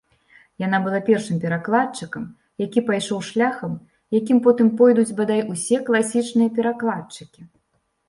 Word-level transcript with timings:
Яна 0.61 0.77
была 0.85 1.01
першым 1.09 1.37
перакладчыкам, 1.43 2.23
які 2.65 2.83
пайшоў 2.89 3.19
шляхам, 3.29 3.77
якім 4.21 4.43
потым 4.51 4.75
пойдуць 4.83 5.15
бадай 5.23 5.41
усе 5.55 5.77
класічныя 5.87 6.49
перакладчыкі. 6.61 7.51